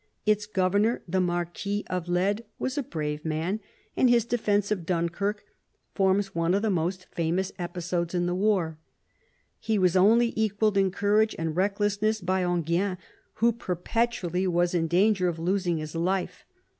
Its 0.25 0.47
governor, 0.47 1.03
the 1.07 1.21
Marquis 1.21 1.85
of 1.87 2.07
Leyde, 2.09 2.43
was 2.57 2.75
a 2.75 2.81
brave 2.81 3.23
man, 3.23 3.59
and 3.95 4.09
his 4.09 4.25
defence 4.25 4.71
of 4.71 4.83
Dunkirk 4.83 5.43
forms 5.93 6.33
one 6.33 6.55
of 6.55 6.63
the 6.63 6.71
most 6.71 7.05
famous 7.11 7.51
episodes 7.59 8.15
in 8.15 8.25
the 8.25 8.33
war. 8.33 8.79
He 9.59 9.77
was 9.77 9.95
only 9.95 10.33
equalled 10.35 10.75
in 10.75 10.89
courage 10.89 11.35
and 11.37 11.55
recklessness 11.55 12.19
by 12.19 12.41
Enghien, 12.41 12.97
who 13.33 13.51
perpetually 13.51 14.47
was 14.47 14.73
in 14.73 14.87
danger 14.87 15.27
of 15.27 15.37
losing 15.37 15.77
his 15.77 15.93
life. 15.93 16.45